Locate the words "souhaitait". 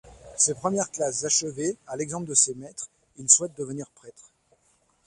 3.29-3.61